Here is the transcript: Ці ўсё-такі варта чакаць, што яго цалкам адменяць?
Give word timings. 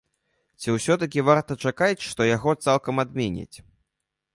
Ці 0.63 0.75
ўсё-такі 0.75 1.25
варта 1.29 1.59
чакаць, 1.67 2.05
што 2.09 2.31
яго 2.35 2.59
цалкам 2.67 2.95
адменяць? 3.09 3.57